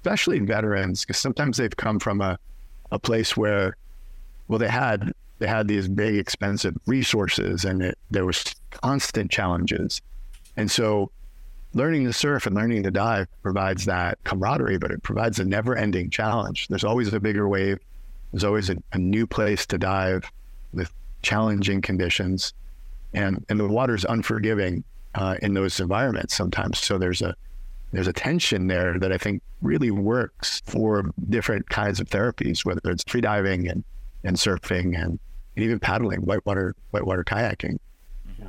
[0.00, 2.38] especially veterans, because sometimes they've come from a,
[2.90, 3.76] a place where,
[4.48, 10.00] well, they had they had these big expensive resources and it, there was constant challenges.
[10.56, 11.10] And so
[11.74, 15.74] learning to surf and learning to dive provides that camaraderie but it provides a never
[15.74, 16.68] ending challenge.
[16.68, 17.78] There's always a bigger wave.
[18.32, 20.30] There's always a, a new place to dive
[20.72, 22.52] with challenging conditions.
[23.12, 26.78] And and the water's unforgiving uh, in those environments sometimes.
[26.78, 27.34] So there's a
[27.92, 32.80] there's a tension there that I think really works for different kinds of therapies, whether
[32.84, 33.82] it's free diving and,
[34.22, 35.18] and surfing and
[35.60, 37.78] and even paddling, whitewater whitewater kayaking.
[38.28, 38.46] Mm-hmm.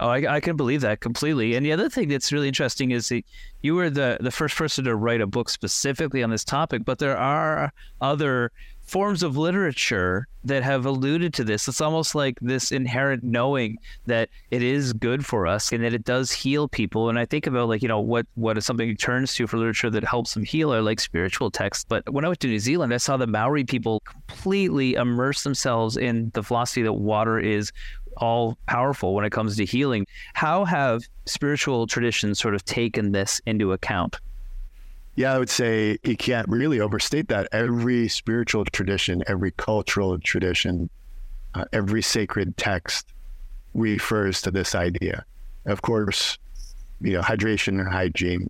[0.00, 1.54] Oh, I, I, can believe that completely.
[1.54, 3.24] And the other thing that's really interesting is that
[3.60, 6.98] you were the, the first person to write a book specifically on this topic, but
[6.98, 8.52] there are other
[8.88, 11.68] forms of literature that have alluded to this.
[11.68, 16.04] It's almost like this inherent knowing that it is good for us and that it
[16.04, 17.10] does heal people.
[17.10, 19.90] And I think about like, you know, what what is something turns to for literature
[19.90, 21.84] that helps them heal are like spiritual texts.
[21.86, 25.96] But when I went to New Zealand, I saw the Maori people completely immerse themselves
[25.96, 27.72] in the philosophy that water is
[28.16, 30.06] all powerful when it comes to healing.
[30.34, 34.16] How have spiritual traditions sort of taken this into account?
[35.18, 37.48] Yeah, I would say you can't really overstate that.
[37.50, 40.90] Every spiritual tradition, every cultural tradition,
[41.56, 43.08] uh, every sacred text
[43.74, 45.24] refers to this idea.
[45.66, 46.38] Of course,
[47.00, 48.48] you know, hydration and hygiene,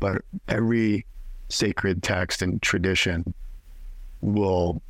[0.00, 1.06] but every
[1.48, 3.32] sacred text and tradition
[4.20, 4.82] will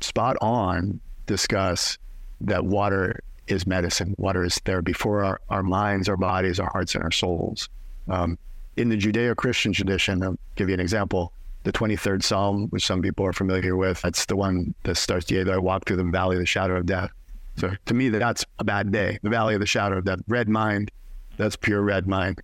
[0.00, 1.98] spot on discuss
[2.40, 6.96] that water is medicine, water is therapy for our, our minds, our bodies, our hearts,
[6.96, 7.68] and our souls.
[8.08, 8.38] Um,
[8.76, 11.32] in the Judeo Christian tradition, I'll give you an example.
[11.64, 15.50] The 23rd Psalm, which some people are familiar with, that's the one that starts, Yea,
[15.50, 17.10] I walk through the valley of the shadow of death.
[17.56, 19.18] So to me, that's a bad day.
[19.22, 20.18] The valley of the shadow of death.
[20.28, 20.90] Red mind,
[21.36, 22.40] that's pure red mind.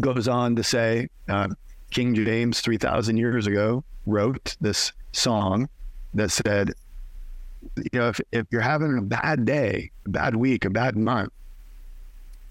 [0.00, 1.48] Goes on to say, uh,
[1.90, 5.68] King James, 3,000 years ago, wrote this song
[6.14, 6.72] that said,
[7.76, 11.32] you know, if, if you're having a bad day, a bad week, a bad month,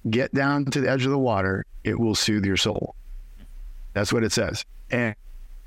[0.09, 2.95] get down to the edge of the water, it will soothe your soul.
[3.93, 4.65] That's what it says.
[4.91, 5.15] And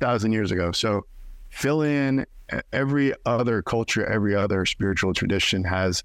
[0.00, 0.72] thousand years ago.
[0.72, 1.06] So
[1.50, 2.26] fill in
[2.72, 6.04] every other culture, every other spiritual tradition has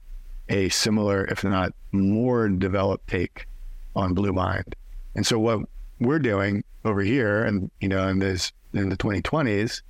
[0.49, 3.47] a similar, if not more developed take
[3.95, 4.75] on blue mind.
[5.15, 5.61] And so what
[5.99, 9.81] we're doing over here and you know in this in the 2020s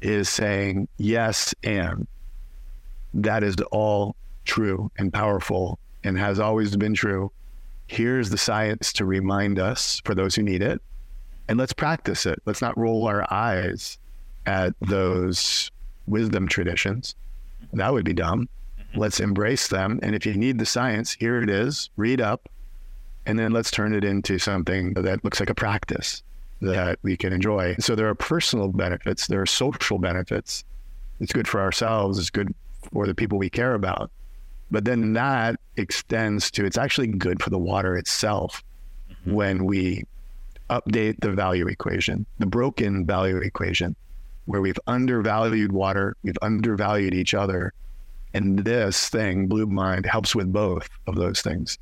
[0.00, 2.06] is saying yes and
[3.14, 4.14] that is all
[4.44, 7.32] true and powerful and has always been true
[7.90, 10.80] here's the science to remind us for those who need it.
[11.48, 12.40] And let's practice it.
[12.46, 13.98] Let's not roll our eyes
[14.46, 15.70] at those
[16.06, 17.16] wisdom traditions.
[17.72, 18.48] That would be dumb.
[18.80, 19.00] Mm-hmm.
[19.00, 19.98] Let's embrace them.
[20.04, 21.90] And if you need the science, here it is.
[21.96, 22.48] Read up.
[23.26, 26.22] And then let's turn it into something that looks like a practice
[26.62, 27.74] that we can enjoy.
[27.80, 30.64] So there are personal benefits, there are social benefits.
[31.18, 32.54] It's good for ourselves, it's good
[32.92, 34.10] for the people we care about.
[34.70, 38.62] But then that extends to it's actually good for the water itself
[39.10, 39.32] mm-hmm.
[39.32, 40.04] when we
[40.68, 43.96] update the value equation, the broken value equation,
[44.46, 47.72] where we've undervalued water, we've undervalued each other.
[48.32, 51.78] And this thing, Blue Mind, helps with both of those things.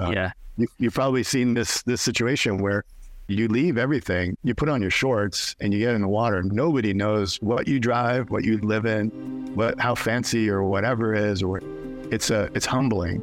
[0.00, 0.32] Uh, yeah.
[0.56, 2.84] You, have probably seen this this situation where
[3.26, 6.42] You leave everything, you put on your shorts and you get in the water.
[6.42, 9.08] Nobody knows what you drive, what you live in,
[9.54, 11.62] what how fancy or whatever is or
[12.10, 13.22] it's a it's humbling.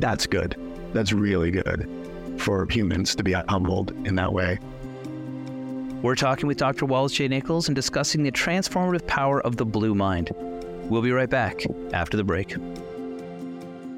[0.00, 0.56] That's good.
[0.94, 1.86] That's really good
[2.38, 4.58] for humans to be humbled in that way.
[6.00, 6.86] We're talking with Dr.
[6.86, 7.28] Wallace J.
[7.28, 10.30] Nichols and discussing the transformative power of the blue mind.
[10.88, 12.56] We'll be right back after the break.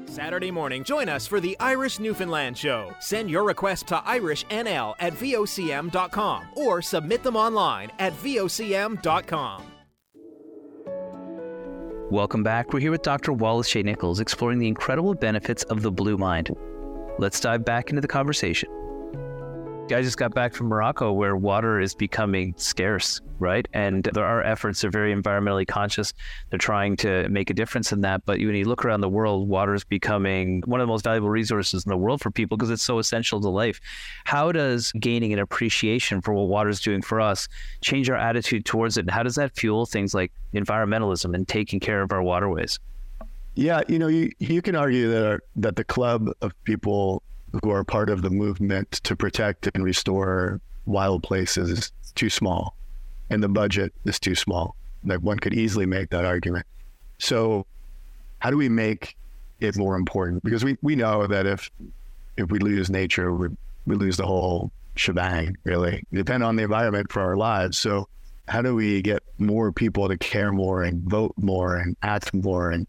[0.09, 2.91] Saturday morning, join us for the Irish Newfoundland Show.
[2.99, 9.63] Send your request to irishnl at vocm.com or submit them online at vocm.com.
[12.09, 12.73] Welcome back.
[12.73, 13.33] We're here with Dr.
[13.33, 13.83] Wallace J.
[13.83, 16.49] Nichols exploring the incredible benefits of the blue mind.
[17.19, 18.67] Let's dive back into the conversation.
[19.91, 23.67] I just got back from Morocco where water is becoming scarce, right?
[23.73, 26.13] And there are efforts, they're very environmentally conscious.
[26.49, 28.25] They're trying to make a difference in that.
[28.25, 31.29] But when you look around the world, water is becoming one of the most valuable
[31.29, 33.81] resources in the world for people because it's so essential to life.
[34.25, 37.47] How does gaining an appreciation for what water is doing for us
[37.81, 39.01] change our attitude towards it?
[39.01, 42.79] And how does that fuel things like environmentalism and taking care of our waterways?
[43.55, 47.23] Yeah, you know, you, you can argue that that the club of people
[47.63, 52.75] who are part of the movement to protect and restore wild places is too small,
[53.29, 54.75] and the budget is too small.
[55.05, 56.65] Like one could easily make that argument.
[57.19, 57.65] So,
[58.39, 59.15] how do we make
[59.59, 60.43] it more important?
[60.43, 61.69] Because we, we know that if
[62.37, 63.49] if we lose nature, we
[63.85, 65.57] we lose the whole shebang.
[65.63, 67.77] Really, we depend on the environment for our lives.
[67.77, 68.07] So,
[68.47, 72.71] how do we get more people to care more and vote more and act more
[72.71, 72.87] and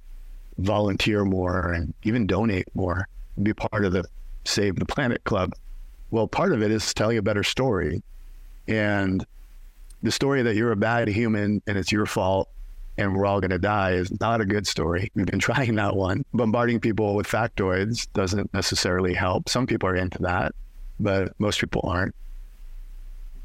[0.59, 3.09] volunteer more and even donate more,
[3.43, 4.05] be part of the
[4.51, 5.55] Save the Planet Club.
[6.11, 8.03] Well, part of it is telling a better story.
[8.67, 9.25] And
[10.03, 12.49] the story that you're a bad human and it's your fault
[12.99, 15.11] and we're all going to die is not a good story.
[15.15, 16.25] We've been trying that one.
[16.35, 19.49] Bombarding people with factoids doesn't necessarily help.
[19.49, 20.55] Some people are into that,
[20.99, 22.15] but most people aren't.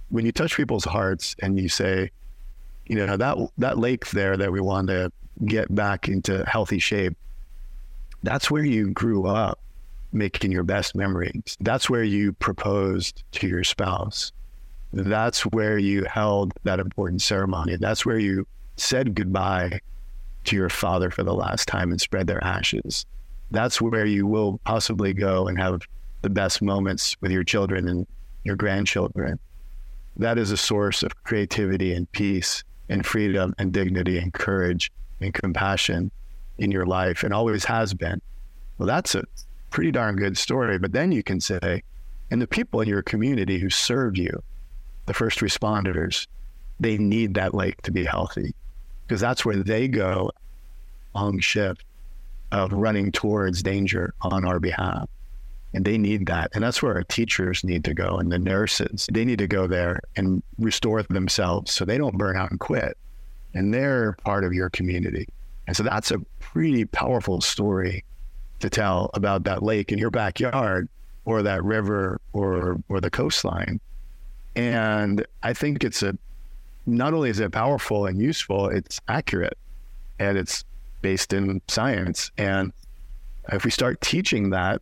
[0.09, 2.11] When you touch people's hearts and you say,
[2.85, 5.11] you know, that that lake there that we want to
[5.45, 7.17] get back into healthy shape,
[8.21, 9.59] that's where you grew up
[10.15, 11.57] making your best memories.
[11.59, 14.31] That's where you proposed to your spouse.
[14.93, 17.75] That's where you held that important ceremony.
[17.75, 18.47] That's where you
[18.77, 19.79] said goodbye
[20.45, 23.05] to your father for the last time and spread their ashes.
[23.51, 25.81] That's where you will possibly go and have
[26.21, 28.07] the best moments with your children and
[28.43, 29.39] your grandchildren.
[30.17, 35.33] That is a source of creativity and peace and freedom and dignity and courage and
[35.33, 36.11] compassion
[36.57, 38.21] in your life and always has been.
[38.77, 39.23] Well, that's a
[39.75, 40.79] pretty darn good story.
[40.79, 41.83] But then you can say,
[42.31, 44.41] and the people in your community who serve you,
[45.05, 46.27] the first responders,
[46.79, 48.55] they need that lake to be healthy
[49.05, 50.31] because that's where they go
[51.13, 51.83] on shift
[52.53, 55.09] of running towards danger on our behalf.
[55.73, 56.51] And they need that.
[56.53, 59.09] And that's where our teachers need to go and the nurses.
[59.11, 62.97] They need to go there and restore themselves so they don't burn out and quit.
[63.53, 65.27] And they're part of your community.
[65.67, 68.05] And so that's a pretty powerful story
[68.59, 70.87] to tell about that lake in your backyard
[71.25, 73.79] or that river or or the coastline.
[74.55, 76.17] And I think it's a
[76.85, 79.57] not only is it powerful and useful, it's accurate
[80.19, 80.63] and it's
[81.01, 82.31] based in science.
[82.37, 82.71] And
[83.51, 84.81] if we start teaching that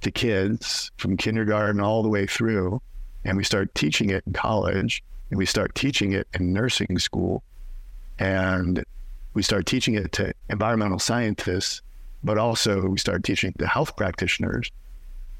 [0.00, 2.80] to kids from kindergarten all the way through,
[3.24, 7.42] and we start teaching it in college, and we start teaching it in nursing school,
[8.18, 8.84] and
[9.34, 11.82] we start teaching it to environmental scientists
[12.24, 14.70] but also we started teaching the health practitioners,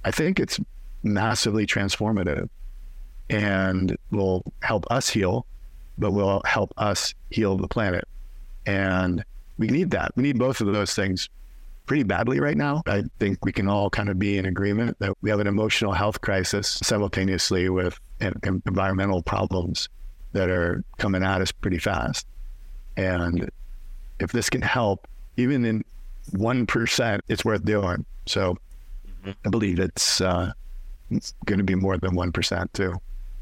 [0.04, 0.58] I think it's
[1.02, 2.48] massively transformative
[3.30, 5.46] and will help us heal,
[5.98, 8.04] but will help us heal the planet.
[8.66, 9.24] And
[9.58, 10.12] we need that.
[10.16, 11.28] We need both of those things
[11.86, 12.82] pretty badly right now.
[12.86, 15.92] I think we can all kind of be in agreement that we have an emotional
[15.92, 19.88] health crisis simultaneously with environmental problems
[20.32, 22.26] that are coming at us pretty fast.
[22.96, 23.50] And
[24.20, 25.84] if this can help, even in
[26.30, 28.04] 1%, it's worth doing.
[28.26, 28.56] So
[29.06, 29.30] mm-hmm.
[29.44, 30.52] I believe it's, uh,
[31.10, 32.94] it's going to be more than 1% too.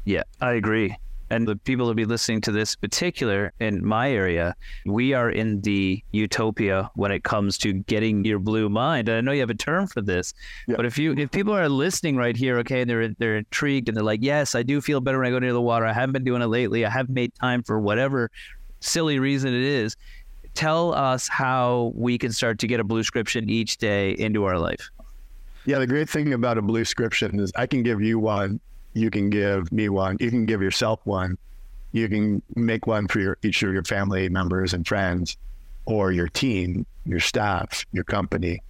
[0.05, 0.95] Yeah, I agree.
[1.29, 4.53] And the people who'll be listening to this particular in my area,
[4.85, 9.07] we are in the utopia when it comes to getting your blue mind.
[9.07, 10.33] And I know you have a term for this,
[10.67, 10.75] yeah.
[10.75, 13.95] but if you if people are listening right here, okay, and they're they're intrigued and
[13.95, 15.85] they're like, yes, I do feel better when I go near the water.
[15.85, 16.85] I haven't been doing it lately.
[16.85, 18.29] I haven't made time for whatever
[18.81, 19.95] silly reason it is
[20.53, 24.59] tell us how we can start to get a blue scription each day into our
[24.59, 24.89] life.
[25.65, 28.59] Yeah, the great thing about a blue scription is I can give you one,
[28.93, 31.37] you can give me one, you can give yourself one,
[31.91, 35.37] you can make one for your, each of your family members and friends,
[35.85, 38.61] or your team, your staff, your company.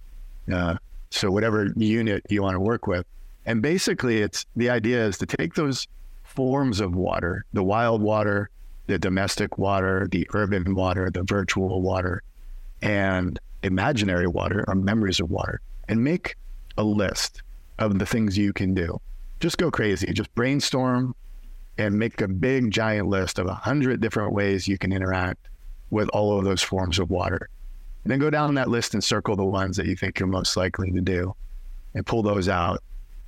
[0.52, 0.76] Uh,
[1.10, 3.06] so whatever unit you want to work with,
[3.44, 5.88] And basically, it's the idea is to take those
[6.22, 8.50] forms of water, the wild water,
[8.86, 12.22] the domestic water, the urban water, the virtual water,
[12.80, 16.36] and imaginary water or memories of water, and make
[16.76, 17.42] a list
[17.78, 19.00] of the things you can do.
[19.40, 20.12] Just go crazy.
[20.12, 21.14] Just brainstorm
[21.78, 25.48] and make a big giant list of a hundred different ways you can interact
[25.90, 27.48] with all of those forms of water.
[28.04, 30.56] And then go down that list and circle the ones that you think you're most
[30.56, 31.34] likely to do
[31.94, 32.82] and pull those out.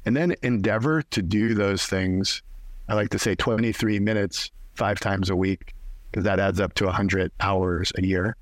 [0.05, 2.43] And then endeavor to do those things.
[2.89, 5.75] I like to say 23 minutes five times a week
[6.11, 8.37] because that adds up to 100 hours a year,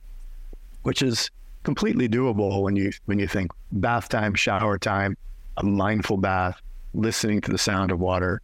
[0.82, 1.30] which is
[1.62, 5.16] completely doable when you when you think bath time, shower time,
[5.56, 6.60] a mindful bath,
[6.94, 8.40] listening to the sound of water,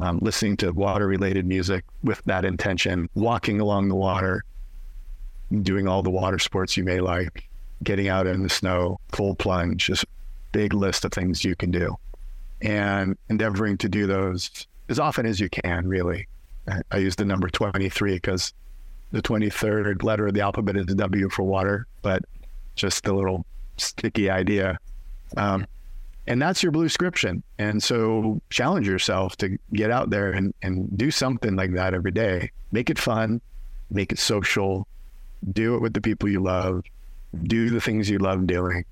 [0.00, 4.44] um, listening to water related music with that intention, walking along the water,
[5.62, 7.48] doing all the water sports you may like,
[7.84, 10.04] getting out in the snow, full plunge, just
[10.52, 11.96] big list of things you can do.
[12.60, 16.26] And endeavoring to do those as often as you can, really.
[16.90, 18.52] I use the number 23 because
[19.10, 22.22] the 23rd letter of the alphabet is W for water, but
[22.76, 23.44] just a little
[23.76, 24.78] sticky idea.
[25.36, 25.66] Um,
[26.26, 27.42] and that's your blue scription.
[27.58, 32.12] And so challenge yourself to get out there and, and do something like that every
[32.12, 32.50] day.
[32.70, 33.40] Make it fun,
[33.90, 34.86] make it social,
[35.52, 36.84] do it with the people you love,
[37.44, 38.84] do the things you love doing,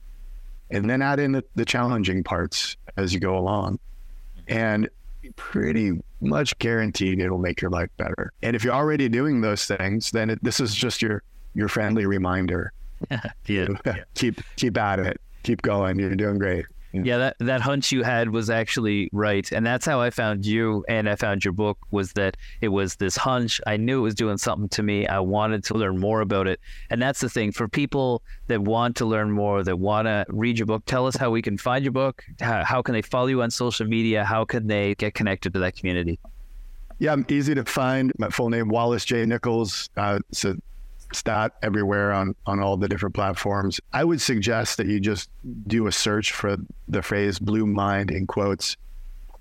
[0.71, 3.79] and then add in the, the challenging parts as you go along.
[4.49, 4.89] And
[5.37, 8.33] pretty much guaranteed it'll make your life better.
[8.43, 11.23] And if you're already doing those things, then it, this is just your
[11.55, 12.73] your friendly reminder.
[13.47, 13.69] yeah.
[14.15, 15.21] keep keep at it.
[15.43, 15.99] Keep going.
[15.99, 16.67] You're doing great.
[16.93, 20.85] Yeah, that that hunch you had was actually right, and that's how I found you
[20.89, 21.79] and I found your book.
[21.91, 23.61] Was that it was this hunch?
[23.67, 25.07] I knew it was doing something to me.
[25.07, 26.59] I wanted to learn more about it,
[26.91, 30.59] and that's the thing for people that want to learn more, that want to read
[30.59, 30.85] your book.
[30.87, 32.25] Tell us how we can find your book.
[32.41, 34.25] How, how can they follow you on social media?
[34.25, 36.19] How can they get connected to that community?
[36.99, 38.13] Yeah, I'm easy to find.
[38.19, 39.89] My full name Wallace J Nichols.
[39.97, 40.57] Uh, it's a
[41.13, 43.81] stat everywhere on on all the different platforms.
[43.93, 45.31] I would suggest that you just
[45.67, 46.57] do a search for
[46.89, 48.77] the phrase blue mind in quotes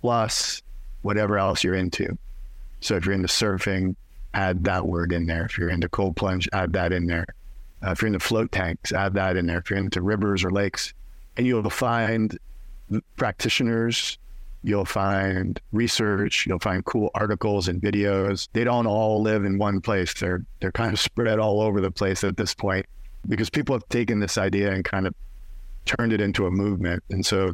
[0.02, 0.62] plus
[1.02, 2.18] whatever else you're into.
[2.82, 3.96] So if you're into surfing,
[4.34, 5.46] add that word in there.
[5.46, 7.26] If you're into cold plunge, add that in there.
[7.86, 9.60] Uh, if you're into float tanks, add that in there.
[9.60, 10.94] If you're into rivers or lakes,
[11.38, 12.38] and you'll find
[13.16, 14.18] practitioners
[14.64, 18.50] You'll find research, you'll find cool articles and videos.
[18.54, 20.14] They don't all live in one place.
[20.14, 22.86] They're they're kind of spread all over the place at this point
[23.28, 25.16] because people have taken this idea and kind of
[25.86, 27.04] turned it into a movement.
[27.10, 27.52] And so,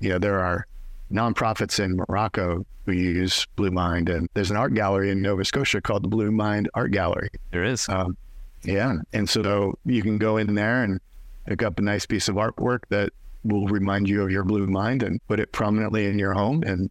[0.00, 0.66] you know, there are
[1.12, 5.80] nonprofits in Morocco who use Blue Mind, and there's an art gallery in Nova Scotia
[5.80, 7.30] called the Blue Mind Art Gallery.
[7.50, 7.88] There is.
[7.88, 8.16] Um,
[8.62, 11.00] yeah, and so you can go in there and
[11.46, 13.12] pick up a nice piece of artwork that
[13.44, 16.90] will remind you of your blue mind and put it prominently in your home and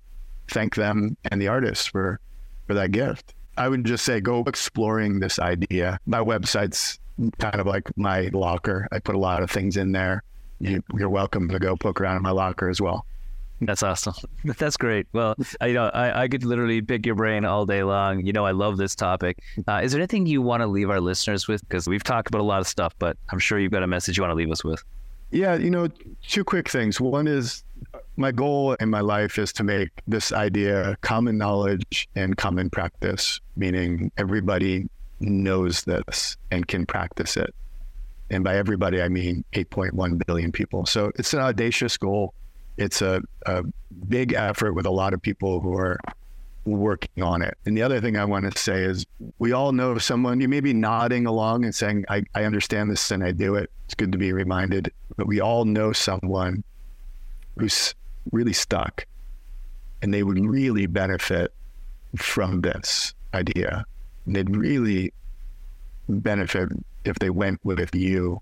[0.50, 2.20] thank them and the artist for
[2.68, 3.34] for that gift.
[3.58, 6.00] I would just say go exploring this idea.
[6.06, 7.00] My website's
[7.40, 8.88] kind of like my locker.
[8.92, 10.24] I put a lot of things in there.
[10.60, 13.06] You, are welcome to go poke around in my locker as well.
[13.62, 14.14] That's awesome.
[14.46, 15.08] That's great.
[15.12, 18.26] Well, I, you know, I, I could literally pick your brain all day long.
[18.26, 19.40] You know, I love this topic.
[19.68, 21.62] Uh, is there anything you want to leave our listeners with?
[21.68, 24.18] Because we've talked about a lot of stuff, but I'm sure you've got a message
[24.18, 24.84] you want to leave us with.
[25.32, 25.88] Yeah, you know,
[26.28, 27.00] two quick things.
[27.00, 27.64] One is
[28.18, 33.40] my goal in my life is to make this idea common knowledge and common practice,
[33.56, 37.54] meaning everybody knows this and can practice it.
[38.32, 40.86] And by everybody, I mean 8.1 billion people.
[40.86, 42.34] So it's an audacious goal.
[42.78, 43.64] It's a, a
[44.08, 46.00] big effort with a lot of people who are
[46.66, 47.58] working on it.
[47.66, 49.06] And the other thing I want to say is
[49.40, 53.12] we all know someone, you may be nodding along and saying, I, I understand this
[53.12, 53.72] and I do it.
[53.86, 54.92] It's good to be reminded.
[55.18, 56.64] But we all know someone
[57.58, 57.96] who's
[58.32, 59.06] really stuck
[60.02, 61.54] and they would really benefit
[62.16, 63.86] from this idea.
[64.26, 65.14] And they'd really
[66.08, 66.70] benefit
[67.06, 68.42] if they went with you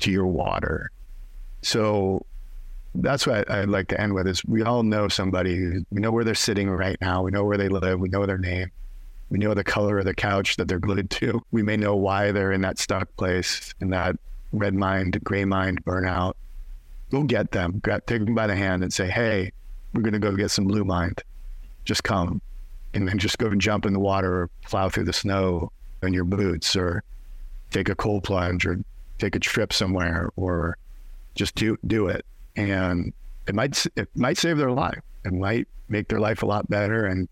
[0.00, 0.90] to your water.
[1.62, 2.24] So
[2.94, 6.10] that's what I'd like to end with is we all know somebody who we know
[6.10, 7.22] where they're sitting right now.
[7.22, 8.00] We know where they live.
[8.00, 8.70] We know their name.
[9.30, 11.40] We know the color of the couch that they're glued to.
[11.52, 14.16] We may know why they're in that stuck place, in that
[14.52, 16.34] red mind, gray mind burnout.
[17.10, 17.78] Go get them.
[17.78, 19.52] Grab, take them by the hand and say, hey,
[19.94, 21.22] we're going to go get some blue mind.
[21.84, 22.42] Just come.
[22.92, 25.70] And then just go and jump in the water or plow through the snow
[26.02, 27.04] in your boots or
[27.70, 28.80] take a cold plunge or
[29.18, 30.76] take a trip somewhere or
[31.36, 32.24] just do, do it
[32.56, 33.12] and
[33.46, 35.00] it might it might save their life.
[35.24, 37.28] It might make their life a lot better and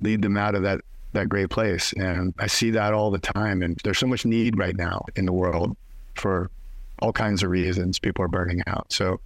[0.00, 0.80] lead them out of that
[1.12, 1.92] that great place.
[1.94, 3.62] And I see that all the time.
[3.62, 5.76] And there's so much need right now in the world
[6.14, 6.50] for
[7.00, 7.98] all kinds of reasons.
[7.98, 8.92] People are burning out.
[8.92, 9.20] So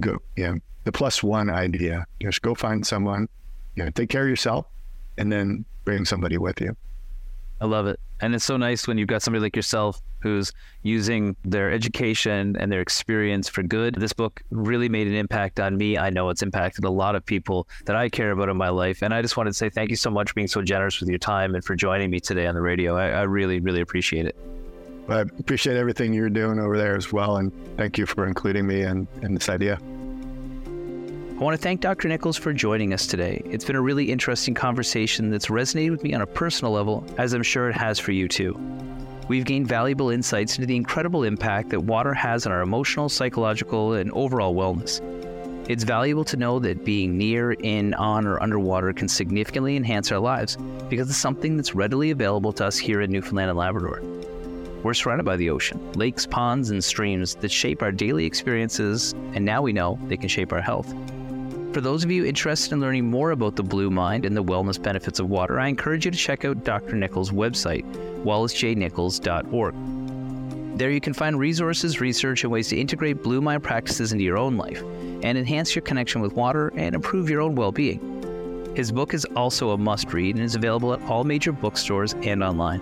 [0.00, 0.54] go, yeah,
[0.84, 2.06] the plus one idea.
[2.20, 3.28] Just go find someone,
[3.74, 4.66] you know, take care of yourself,
[5.16, 6.76] and then bring somebody with you.
[7.60, 7.98] I love it.
[8.20, 10.52] And it's so nice when you've got somebody like yourself who's
[10.82, 13.94] using their education and their experience for good.
[13.94, 15.96] This book really made an impact on me.
[15.96, 19.02] I know it's impacted a lot of people that I care about in my life.
[19.02, 21.08] And I just wanted to say thank you so much for being so generous with
[21.08, 22.96] your time and for joining me today on the radio.
[22.96, 24.36] I, I really, really appreciate it.
[25.08, 27.36] I appreciate everything you're doing over there as well.
[27.38, 29.78] And thank you for including me in, in this idea.
[31.38, 32.08] I want to thank Dr.
[32.08, 33.40] Nichols for joining us today.
[33.44, 37.32] It's been a really interesting conversation that's resonated with me on a personal level, as
[37.32, 38.58] I'm sure it has for you too.
[39.28, 43.92] We've gained valuable insights into the incredible impact that water has on our emotional, psychological,
[43.92, 45.00] and overall wellness.
[45.70, 50.18] It's valuable to know that being near, in, on, or underwater can significantly enhance our
[50.18, 50.56] lives
[50.88, 54.02] because it's something that's readily available to us here in Newfoundland and Labrador.
[54.82, 59.44] We're surrounded by the ocean, lakes, ponds, and streams that shape our daily experiences, and
[59.44, 60.92] now we know they can shape our health.
[61.78, 64.82] For those of you interested in learning more about the Blue Mind and the wellness
[64.82, 66.96] benefits of water, I encourage you to check out Dr.
[66.96, 67.84] Nichols' website,
[68.24, 69.74] wallacejnichols.org.
[70.76, 74.38] There you can find resources, research, and ways to integrate Blue Mind practices into your
[74.38, 74.82] own life
[75.22, 78.74] and enhance your connection with water and improve your own well being.
[78.74, 82.42] His book is also a must read and is available at all major bookstores and
[82.42, 82.80] online.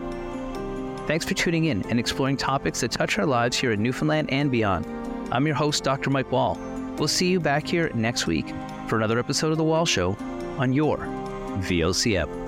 [1.07, 4.51] Thanks for tuning in and exploring topics that touch our lives here in Newfoundland and
[4.51, 4.87] beyond.
[5.31, 6.09] I'm your host, Dr.
[6.09, 6.59] Mike Wall.
[6.97, 8.55] We'll see you back here next week
[8.89, 10.17] for another episode of The Wall Show
[10.59, 12.46] on your VOCM.